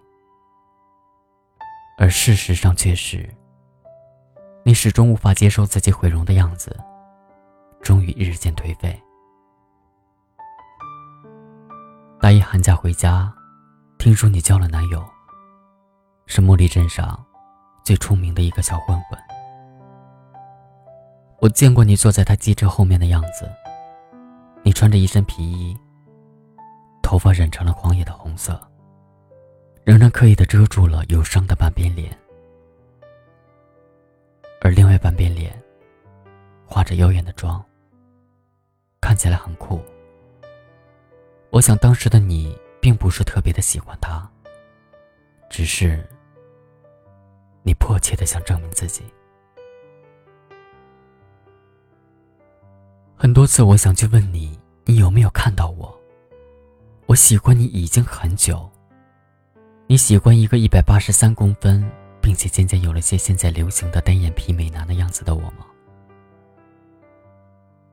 [1.98, 3.30] 而事实上却是，
[4.63, 6.76] 你始终无法接受自己毁容的样子，
[7.82, 9.02] 终于日渐颓废。
[12.20, 13.34] 大一寒假回家。
[13.98, 15.04] 听说你交了男友，
[16.28, 17.26] 是茉莉镇上
[17.84, 19.20] 最出名的一个小混混。
[21.39, 23.47] 我见过你坐在他机车后面的样子，
[24.63, 25.78] 你穿着一身皮衣，
[27.04, 28.60] 头发染成了狂野的红色，
[29.84, 32.12] 仍然刻意的遮住了有伤的半边脸，
[34.62, 35.62] 而另外半边脸
[36.65, 37.63] 化着妖艳的妆，
[39.00, 39.80] 看起来很酷。
[41.52, 44.28] 我想当时的你并不是特别的喜欢他，
[45.52, 46.04] 只是
[47.62, 49.04] 你迫切的想证明自己。
[53.19, 55.91] 很多次，我想去问你，你有没有看到我？
[57.08, 58.69] 我喜欢你已经很久。
[59.88, 61.84] 你喜欢一个一百八十三公分，
[62.21, 65.65] 并且渐渐有了些现在流行的单眼皮美男的样子的我吗？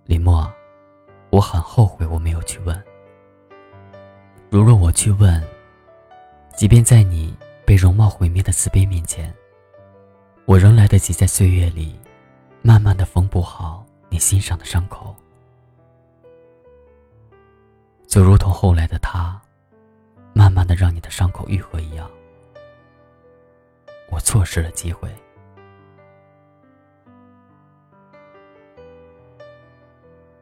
[0.04, 0.46] 林墨，
[1.30, 2.84] 我很后悔我没有去问。
[4.50, 5.42] 如若我去问，
[6.54, 7.34] 即便在你
[7.64, 9.34] 被容貌毁灭的慈悲面前，
[10.44, 11.98] 我仍来得及在岁月里，
[12.60, 13.83] 慢慢的缝补好。
[14.14, 15.12] 你心上的伤口，
[18.06, 19.42] 就如同后来的他，
[20.32, 22.08] 慢慢的让你的伤口愈合一样。
[24.08, 25.12] 我错失了机会。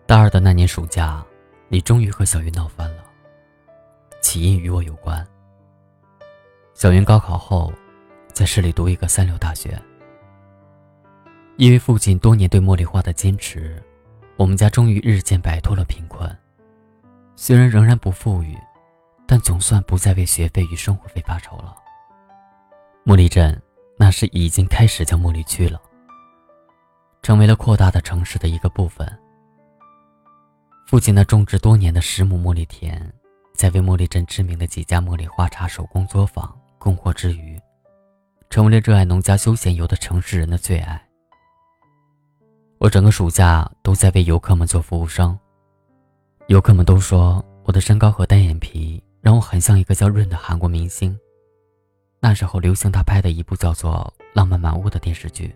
[0.05, 1.25] 大二的那年暑假，
[1.69, 3.03] 你终于和小云闹翻了。
[4.21, 5.27] 起因与我有关。
[6.75, 7.73] 小云高考后，
[8.35, 9.81] 在市里读一个三流大学。
[11.63, 13.81] 因为父亲多年对茉莉花的坚持，
[14.37, 16.29] 我们家终于日渐摆脱了贫困。
[17.37, 18.59] 虽然仍然不富裕，
[19.29, 21.73] 但总算不再为学费与生活费发愁了。
[23.05, 23.63] 茉莉镇
[23.97, 25.81] 那时已经开始叫茉莉区了，
[27.23, 29.07] 成为了扩大的城市的一个部分。
[30.89, 33.01] 父亲那种植多年的十亩茉莉田，
[33.55, 37.57] 在为茉莉镇知名的几家茉莉花茶手工作坊供货之余，
[38.51, 41.01] 成为了热爱农家休闲游的城市人的最爱。
[42.83, 45.39] 我整个暑假都在为游客们做服务生。
[46.49, 51.17] 游客们都说我的身高和单眼皮让我很像一个叫润的韩国明星。
[52.19, 55.55] 那时候流行他拍的一部叫做《浪漫满屋》的电视剧。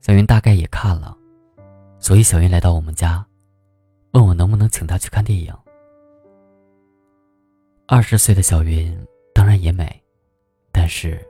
[0.00, 1.16] 小云大概也看了，
[2.00, 3.24] 所以小云来到我们家，
[4.10, 5.54] 问我能不能请她去看电影。
[7.86, 8.92] 二十岁的小云
[9.32, 10.02] 当然也美，
[10.72, 11.24] 但是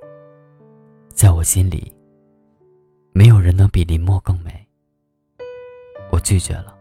[1.12, 1.94] 在我心里。
[3.16, 4.68] 没有人能比林墨更美。
[6.10, 6.76] 我拒绝了。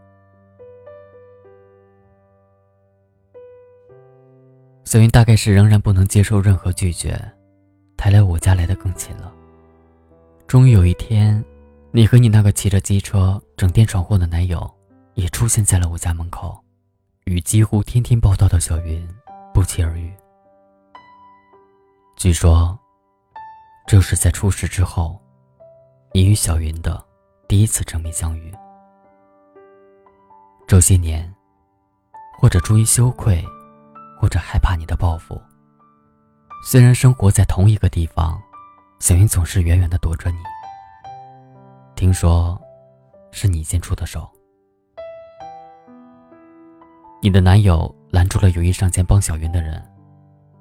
[4.84, 7.18] 小云大概是仍然不能接受任何拒绝，
[7.96, 9.32] 才来我家来的更勤了。
[10.46, 11.42] 终于有一天，
[11.90, 14.70] 你和你那个骑着机车整天闯祸的男友，
[15.14, 16.62] 也出现在了我家门口，
[17.24, 19.08] 与几乎天天报道的小云
[19.54, 20.12] 不期而遇。
[22.14, 22.78] 据说，
[23.86, 25.18] 这是在出事之后。
[26.16, 27.04] 你与小云的
[27.46, 28.50] 第一次正面相遇，
[30.66, 31.30] 这些年，
[32.38, 33.44] 或者出于羞愧，
[34.18, 35.38] 或者害怕你的报复，
[36.64, 38.40] 虽然生活在同一个地方，
[38.98, 40.38] 小云总是远远的躲着你。
[41.94, 42.58] 听说，
[43.30, 44.26] 是你先出的手。
[47.20, 49.86] 你的男友拦住了有意上前帮小云的人，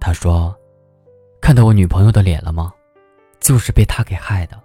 [0.02, 0.54] 他说
[1.39, 2.74] ：“看到我女朋友的脸了吗？
[3.39, 4.62] 就是被他给害的。”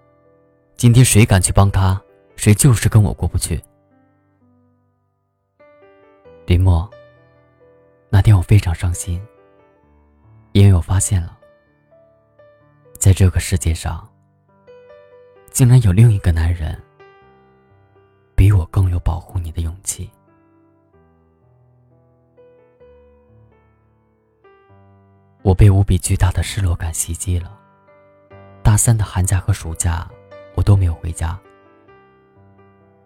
[0.80, 2.00] 今天谁敢去帮他，
[2.36, 3.62] 谁就是跟我过不去。
[6.46, 6.90] 林墨，
[8.08, 9.22] 那天我非常伤心，
[10.52, 11.38] 因为我发现了，
[12.98, 14.10] 在这个世界上，
[15.50, 16.82] 竟然有另一个男人，
[18.34, 20.10] 比我更有保护你的勇气。
[25.42, 27.54] 我被无比巨大的失落感袭击了。
[28.62, 30.10] 大三的寒假和暑假。
[30.60, 31.40] 我都没有回家。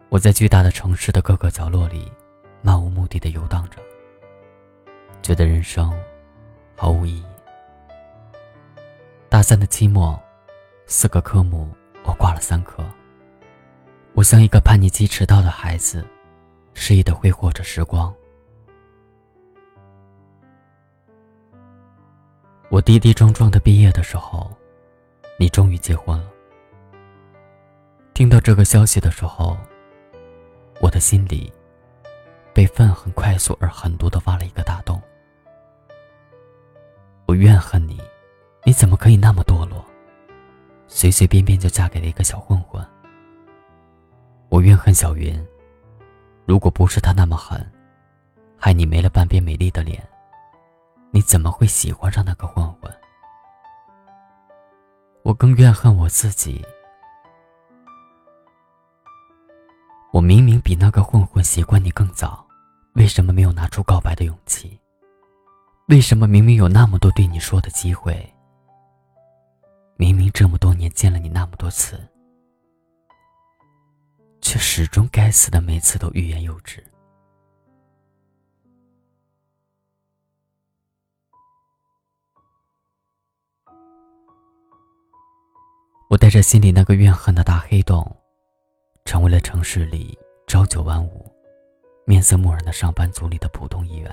[0.08, 2.10] 我在巨大的城市的各个角落里，
[2.62, 3.78] 漫无目的的游荡着，
[5.22, 5.96] 觉得人生
[6.74, 7.24] 毫无意义。
[9.28, 10.20] 大三的期末，
[10.86, 12.84] 四个科目我挂了三科。
[14.14, 16.04] 我像一个叛逆期迟到的孩子，
[16.74, 18.12] 失意的挥霍着时光。
[22.68, 24.52] 我跌跌撞撞的毕业的时候，
[25.38, 26.33] 你终于结婚了。
[28.14, 29.58] 听到这个消息的时候，
[30.80, 31.52] 我的心里
[32.54, 35.02] 被愤恨快速而狠毒的挖了一个大洞。
[37.26, 38.00] 我怨恨你，
[38.62, 39.84] 你怎么可以那么堕落，
[40.86, 42.86] 随随便便就嫁给了一个小混混？
[44.48, 45.44] 我怨恨小云，
[46.46, 47.68] 如果不是他那么狠，
[48.56, 50.00] 害你没了半边美丽的脸，
[51.10, 52.94] 你怎么会喜欢上那个混混？
[55.24, 56.64] 我更怨恨我自己。
[60.14, 62.46] 我明明比那个混混习惯你更早，
[62.92, 64.80] 为什么没有拿出告白的勇气？
[65.88, 68.32] 为什么明明有那么多对你说的机会？
[69.96, 72.00] 明明这么多年见了你那么多次，
[74.40, 76.80] 却始终该死的每次都欲言又止。
[86.08, 88.16] 我带着心里那个怨恨的大黑洞，
[89.04, 91.30] 成为了城市里朝九晚五、
[92.06, 94.10] 面色木然的上班族里的普通一员。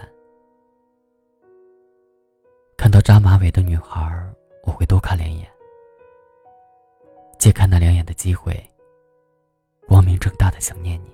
[2.77, 4.11] 看到扎马尾的女孩，
[4.63, 5.49] 我会多看两眼。
[7.39, 8.53] 借看那两眼的机会，
[9.87, 11.11] 光明正大的想念你。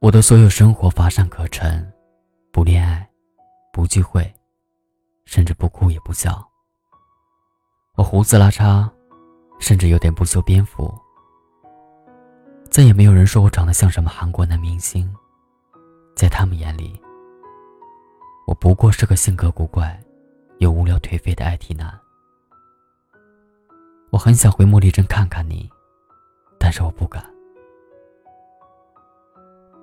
[0.00, 1.90] 我的所有生活乏善可陈，
[2.52, 3.08] 不恋爱，
[3.72, 4.32] 不聚会，
[5.24, 6.46] 甚至不哭也不笑。
[7.96, 8.88] 我胡子拉碴，
[9.64, 10.94] 甚至有点不修边幅。
[12.70, 15.10] 再也没有人说我长得像什么韩国男明星，
[16.14, 17.00] 在他们眼里，
[18.46, 19.98] 我不过是个性格古怪、
[20.58, 21.98] 又无聊颓废的 IT 男。
[24.10, 25.66] 我很想回茉莉镇看看你，
[26.60, 27.24] 但是我不敢。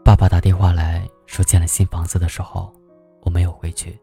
[0.05, 2.71] 爸爸打电话来说建了新房子的时候，
[3.21, 3.99] 我没有回去。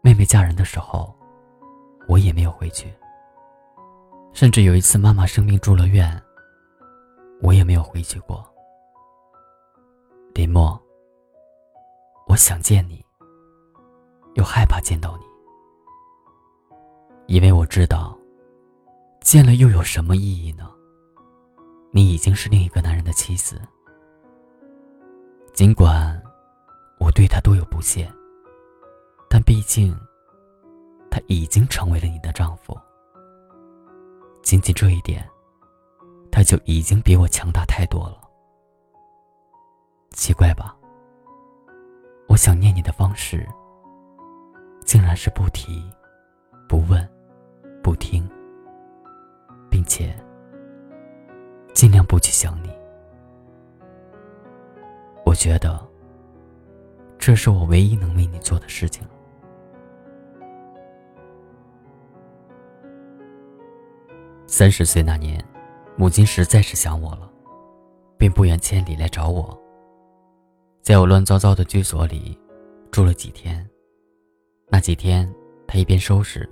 [0.00, 1.16] 妹妹嫁人的时候。
[2.08, 2.92] 我也没有回去，
[4.32, 6.20] 甚至有一次妈妈生病住了院，
[7.40, 8.44] 我也没有回去过。
[10.34, 10.80] 林默，
[12.26, 13.04] 我想见你，
[14.34, 15.24] 又害怕见到你，
[17.34, 18.18] 因为我知道，
[19.20, 20.70] 见了又有什么意义呢？
[21.90, 23.60] 你已经是另一个男人的妻子，
[25.52, 26.20] 尽管
[26.98, 28.10] 我对他多有不屑，
[29.28, 29.94] 但毕竟。
[31.14, 32.74] 他已经成为了你的丈夫，
[34.42, 35.26] 仅仅这一点，
[36.30, 38.18] 他就已经比我强大太多了。
[40.10, 40.76] 奇怪吧？
[42.28, 43.48] 我想念你的方式，
[44.84, 45.82] 竟然是不提、
[46.68, 47.08] 不问、
[47.82, 48.28] 不听，
[49.70, 50.14] 并且
[51.72, 52.70] 尽量不去想你。
[55.24, 55.80] 我觉得，
[57.18, 59.06] 这是我唯一能为你做的事情。
[64.52, 65.42] 三十岁那年，
[65.96, 67.26] 母亲实在是想我了，
[68.18, 69.58] 便不远千里来找我。
[70.82, 72.38] 在我乱糟糟的居所里
[72.90, 73.66] 住了几天。
[74.68, 75.26] 那几天，
[75.66, 76.46] 她一边收拾，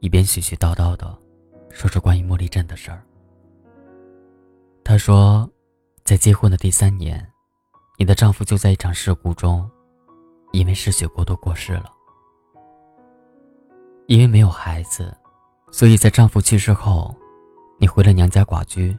[0.00, 1.18] 一边絮絮叨叨的
[1.70, 3.02] 说着关于茉莉镇的事儿。
[4.84, 5.48] 她说，
[6.04, 7.26] 在结婚的第三年，
[7.96, 9.66] 你的丈夫就在一场事故中，
[10.52, 11.90] 因为失血过多过世了。
[14.08, 15.16] 因为没有孩子。
[15.70, 17.14] 所以在丈夫去世后，
[17.78, 18.96] 你回了娘家寡居，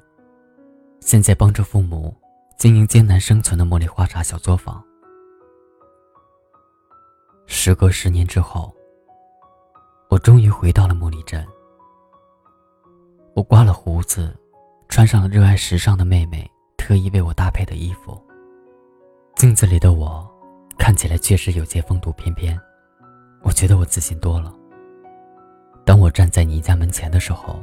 [1.01, 2.15] 现在帮着父母
[2.58, 4.82] 经营艰难生存的茉莉花茶小作坊。
[7.47, 8.73] 时隔十年之后，
[10.10, 11.45] 我终于回到了茉莉镇。
[13.34, 14.38] 我刮了胡子，
[14.88, 18.21] 穿上了热爱时尚的妹妹特意为我搭配的衣服。
[19.36, 20.29] 镜子里的我，
[20.77, 22.60] 看起来确实有些风度翩翩，
[23.41, 24.53] 我觉得我自信多了。
[26.10, 27.60] 站在你家门前的时候，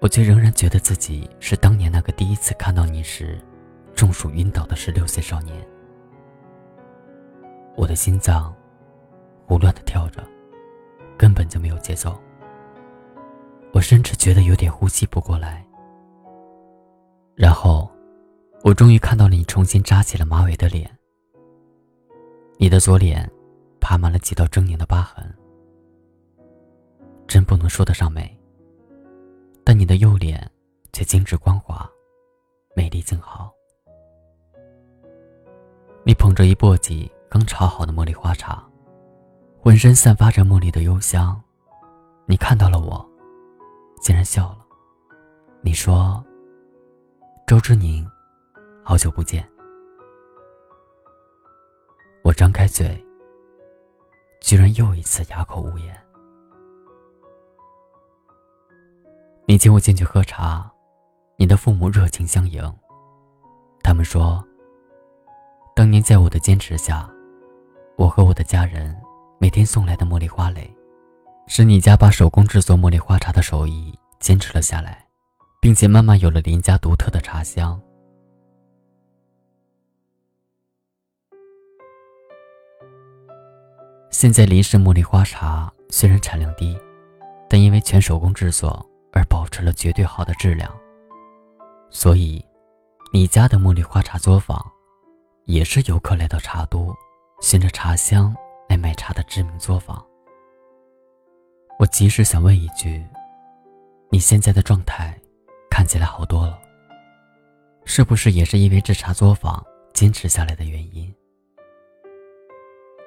[0.00, 3.38] 我却仍然觉得自己是当年那个第一次看到你时，
[3.94, 5.54] 中暑晕倒的十六岁少年。
[7.76, 8.54] 我的心脏
[9.46, 10.22] 胡乱的跳着，
[11.16, 12.18] 根本就没有节奏。
[13.72, 15.64] 我甚至觉得有点呼吸不过来。
[17.34, 17.90] 然后，
[18.62, 20.90] 我终于看到了你重新扎起了马尾的脸。
[22.58, 23.30] 你的左脸，
[23.78, 25.30] 爬满了几道狰狞的疤痕。
[27.26, 28.34] 真不能说得上美，
[29.64, 30.48] 但你的右脸
[30.92, 31.88] 却精致光滑，
[32.74, 33.52] 美丽静好。
[36.04, 38.64] 你捧着一簸箕刚炒好的茉莉花茶，
[39.60, 41.40] 浑身散发着茉莉的幽香。
[42.26, 43.04] 你看到了我，
[44.00, 44.64] 竟然笑了。
[45.62, 46.24] 你说
[47.44, 48.08] ：“周之宁，
[48.84, 49.46] 好久不见。”
[52.22, 53.04] 我张开嘴，
[54.40, 56.05] 居然又一次哑口无言。
[59.48, 60.68] 你请我进去喝茶，
[61.36, 62.60] 你的父母热情相迎。
[63.80, 64.44] 他们说，
[65.72, 67.08] 当年在我的坚持下，
[67.96, 68.94] 我和我的家人
[69.38, 70.68] 每天送来的茉莉花蕾，
[71.46, 75.06] 使你家把手工制作茉莉花茶的手艺坚持了下来，
[75.60, 77.80] 并且慢慢有了林家独特的茶香。
[84.10, 86.76] 现在林氏茉莉花茶虽然产量低，
[87.48, 88.84] 但因为全手工制作
[89.16, 90.70] 而保持了绝对好的质量。
[91.88, 92.44] 所以，
[93.14, 94.62] 你家的茉莉花茶作坊，
[95.46, 96.94] 也是游客来到茶都，
[97.40, 98.36] 循着茶香
[98.68, 100.04] 来买茶的知名作坊。
[101.78, 103.02] 我即使想问一句：
[104.10, 105.18] 你现在的状态
[105.70, 106.60] 看起来好多了，
[107.86, 109.64] 是不是也是因为这茶作坊
[109.94, 111.10] 坚持下来的原因？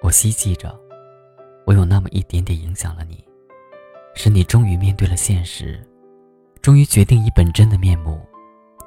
[0.02, 0.76] 我希冀着，
[1.68, 3.24] 我有那么一点点影响了你，
[4.16, 5.86] 使你终于面对了现实，
[6.62, 8.20] 终于决定以本真的面目，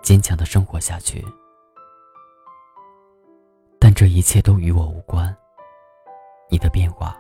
[0.03, 1.25] 坚强的生活下去。
[3.79, 5.35] 但这一切都与我无关。
[6.51, 7.19] 你的变化，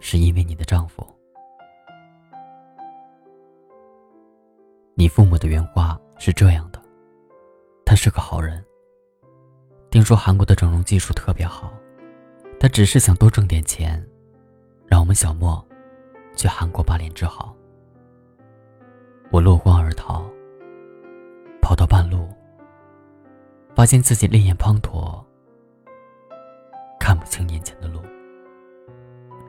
[0.00, 1.06] 是因为你的丈夫。
[4.96, 6.82] 你父母的原话是这样的：
[7.86, 8.62] 他是个好人。
[9.90, 11.72] 听说韩国的整容技术特别好。
[12.58, 14.04] 他只是想多挣点钱，
[14.86, 15.64] 让我们小莫
[16.34, 17.54] 去韩国把脸治好。
[19.34, 20.24] 我落荒而逃，
[21.60, 22.28] 跑到半路，
[23.74, 25.20] 发现自己泪眼滂沱，
[27.00, 28.00] 看不清眼前的路。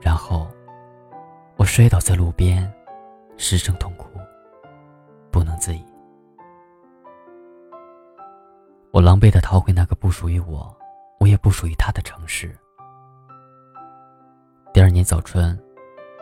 [0.01, 0.47] 然后，
[1.55, 2.67] 我摔倒在路边，
[3.37, 4.09] 失声痛哭，
[5.29, 5.85] 不能自已。
[8.89, 10.75] 我狼狈的逃回那个不属于我，
[11.19, 12.57] 我也不属于他的城市。
[14.73, 15.55] 第二年早春，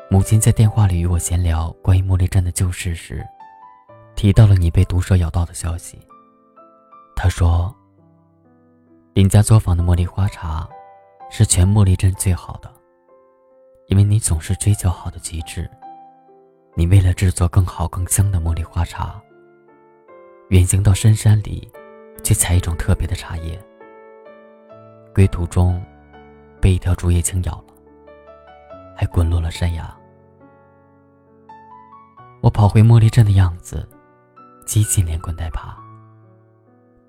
[0.10, 3.26] 母亲在电话里与我闲聊关于茉莉镇的旧事时，
[4.16, 6.00] 提到了你被毒蛇咬到的消息。
[7.16, 7.74] 他说
[9.14, 10.68] ：“林家作坊的茉莉花茶，
[11.30, 12.74] 是全茉莉镇最好的，
[13.88, 15.70] 因为你总是追求好的极致。
[16.76, 19.22] 你为了制作更好更香的茉莉花茶，
[20.50, 21.72] 远行到深山里，
[22.24, 23.60] 去采一种特别的茶叶。
[25.14, 25.84] 归途中，
[26.60, 27.66] 被一条竹叶青咬了。”
[28.96, 29.92] 还滚落了山崖。
[32.42, 33.90] 我跑回茉莉镇的样子，
[34.64, 35.78] 几近连滚带爬。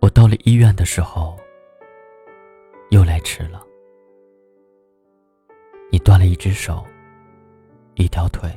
[0.01, 1.39] 我到了医院的时候，
[2.91, 3.63] 又来迟了。
[5.91, 6.85] 你断了一只手，
[7.95, 8.51] 一条腿。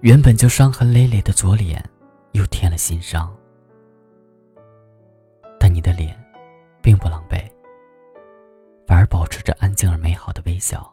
[0.00, 1.82] 原本就伤痕累累的左脸，
[2.32, 3.34] 又添了新伤。
[5.58, 6.20] 但你的脸，
[6.82, 7.40] 并不狼狈，
[8.86, 10.92] 反而保持着安静而美好的微笑。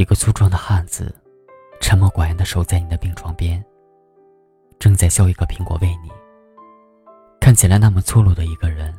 [0.00, 1.14] 一个粗壮的汉子，
[1.78, 3.62] 沉默寡言地守在你的病床边，
[4.78, 6.10] 正在削一个苹果喂你。
[7.38, 8.96] 看起来那么粗鲁的一个人，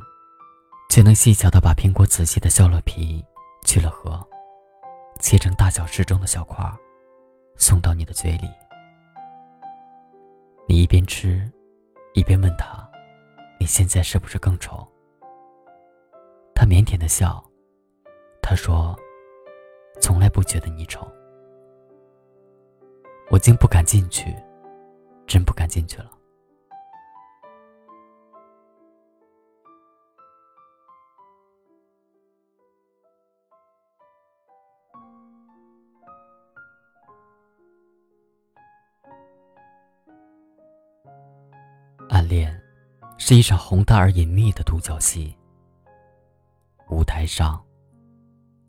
[0.91, 3.25] 却能细巧地把苹果仔细地削了皮，
[3.65, 4.23] 去了核，
[5.19, 6.63] 切成大小适中的小块，
[7.57, 8.47] 送到你的嘴里。
[10.67, 11.51] 你一边吃，
[12.13, 12.87] 一边问他
[13.59, 14.87] ：“你现在是不是更丑？”
[16.53, 17.43] 他腼腆地笑，
[18.39, 18.95] 他说。
[20.01, 21.07] 从来不觉得你丑，
[23.29, 24.35] 我竟不敢进去，
[25.27, 26.11] 真不敢进去了。
[42.09, 42.59] 暗恋
[43.17, 45.37] 是一场宏大而隐秘的独角戏，
[46.89, 47.63] 舞台上，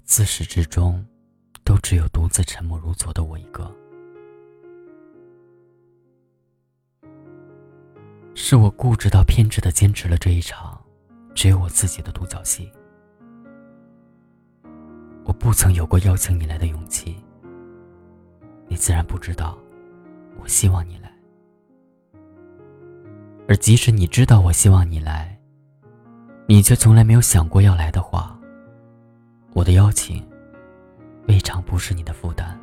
[0.04, 1.04] 自始至终。
[1.64, 3.70] 都只有独自沉默如昨的我一个，
[8.34, 10.80] 是我固执到偏执的坚持了这一场
[11.34, 12.70] 只有我自己的独角戏。
[15.24, 17.16] 我不曾有过邀请你来的勇气，
[18.66, 19.56] 你自然不知道，
[20.40, 21.12] 我希望你来。
[23.48, 25.38] 而即使你知道我希望你来，
[26.46, 28.36] 你却从来没有想过要来的话，
[29.52, 30.31] 我的邀请。
[31.26, 32.58] 未尝不是你的负担。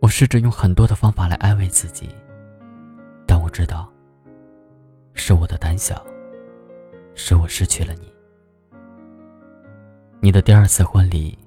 [0.00, 2.08] 我试着用很多的方法来安慰自己，
[3.26, 3.90] 但我知道，
[5.14, 6.04] 是我的胆小，
[7.14, 8.12] 使我失去了你。
[10.20, 11.38] 你的第二次婚礼，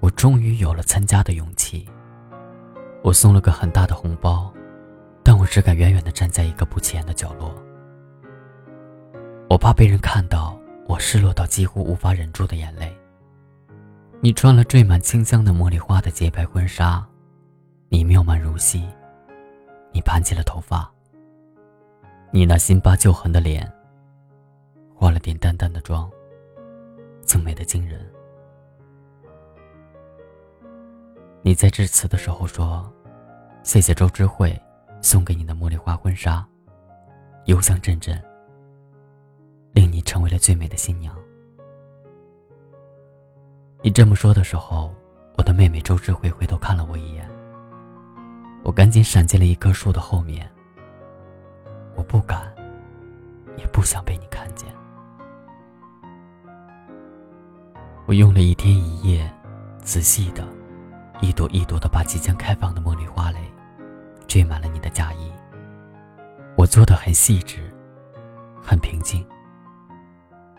[0.00, 1.86] 我终于有了参加的勇气。
[3.02, 4.52] 我送了个很大的红包，
[5.22, 7.54] 但我只敢远远的站在一个不起眼的角落。
[9.48, 12.94] 我怕被人看到我失落到几乎无法忍住的眼泪。
[14.20, 17.06] 你穿了缀满清香的茉莉花的洁白婚纱，
[17.88, 18.84] 你妙曼如昔。
[19.92, 20.92] 你盘起了头发，
[22.32, 23.72] 你那新疤旧痕的脸，
[24.92, 26.10] 化了点淡淡的妆，
[27.22, 28.04] 竟美得惊人。
[31.42, 32.92] 你在致辞的时候说
[33.62, 34.60] ：“谢谢周知慧
[35.00, 36.44] 送给你的茉莉花婚纱，
[37.44, 38.20] 幽香阵阵，
[39.72, 41.16] 令你成为了最美的新娘。
[43.88, 44.94] 你这么说的时候，
[45.38, 47.26] 我的妹妹周智慧回头看了我一眼，
[48.62, 50.46] 我赶紧闪进了一棵树的后面。
[51.94, 52.54] 我不敢，
[53.56, 54.68] 也不想被你看见。
[58.04, 59.26] 我用了一天一夜，
[59.80, 60.46] 仔细的，
[61.22, 63.38] 一朵一朵的把即将开放的茉莉花蕾，
[64.26, 65.32] 缀满了你的嫁衣。
[66.58, 67.74] 我做的很细致，
[68.62, 69.26] 很平静。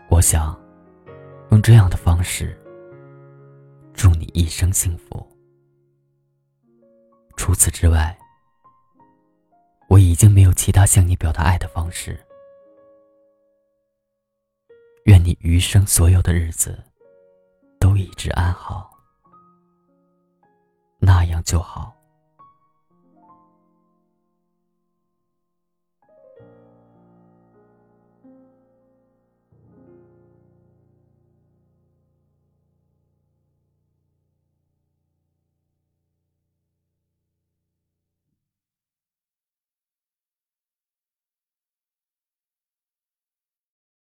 [0.08, 0.60] 我想，
[1.52, 2.56] 用这样的方式。
[4.02, 5.28] 祝你一生幸福。
[7.36, 8.18] 除此之外，
[9.90, 12.18] 我已经没有其他向你表达爱的方式。
[15.04, 16.82] 愿你余生所有的日子
[17.78, 18.90] 都一直安好，
[20.98, 21.94] 那样就好。